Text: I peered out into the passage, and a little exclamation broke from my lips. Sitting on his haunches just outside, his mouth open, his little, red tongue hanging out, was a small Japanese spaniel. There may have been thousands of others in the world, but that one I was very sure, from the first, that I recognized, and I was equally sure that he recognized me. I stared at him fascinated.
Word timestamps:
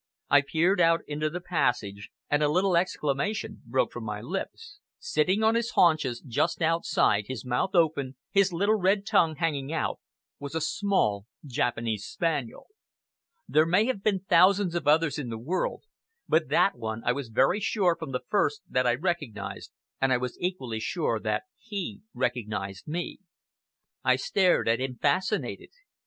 I 0.31 0.41
peered 0.41 0.81
out 0.81 1.01
into 1.05 1.29
the 1.29 1.39
passage, 1.39 2.09
and 2.27 2.41
a 2.41 2.49
little 2.49 2.75
exclamation 2.75 3.61
broke 3.67 3.91
from 3.91 4.03
my 4.03 4.19
lips. 4.19 4.79
Sitting 4.97 5.43
on 5.43 5.53
his 5.53 5.69
haunches 5.75 6.21
just 6.21 6.59
outside, 6.59 7.25
his 7.27 7.45
mouth 7.45 7.75
open, 7.75 8.15
his 8.31 8.51
little, 8.51 8.79
red 8.79 9.05
tongue 9.05 9.35
hanging 9.35 9.71
out, 9.71 9.99
was 10.39 10.55
a 10.55 10.59
small 10.61 11.27
Japanese 11.45 12.03
spaniel. 12.03 12.65
There 13.47 13.67
may 13.67 13.85
have 13.85 14.01
been 14.01 14.21
thousands 14.21 14.73
of 14.73 14.87
others 14.87 15.19
in 15.19 15.29
the 15.29 15.37
world, 15.37 15.83
but 16.27 16.49
that 16.49 16.75
one 16.75 17.03
I 17.05 17.11
was 17.11 17.29
very 17.29 17.59
sure, 17.59 17.95
from 17.95 18.11
the 18.11 18.23
first, 18.27 18.63
that 18.67 18.87
I 18.87 18.95
recognized, 18.95 19.71
and 20.01 20.11
I 20.11 20.17
was 20.17 20.35
equally 20.39 20.79
sure 20.79 21.19
that 21.19 21.43
he 21.59 22.01
recognized 22.15 22.87
me. 22.87 23.19
I 24.03 24.15
stared 24.15 24.67
at 24.67 24.79
him 24.79 24.95
fascinated. 24.99 25.69